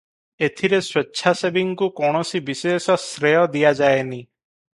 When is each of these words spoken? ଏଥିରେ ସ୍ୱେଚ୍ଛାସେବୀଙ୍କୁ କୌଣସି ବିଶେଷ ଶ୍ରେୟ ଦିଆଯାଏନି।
ଏଥିରେ 0.45 0.77
ସ୍ୱେଚ୍ଛାସେବୀଙ୍କୁ 0.85 1.89
କୌଣସି 1.99 2.41
ବିଶେଷ 2.49 2.97
ଶ୍ରେୟ 3.05 3.47
ଦିଆଯାଏନି। 3.59 4.21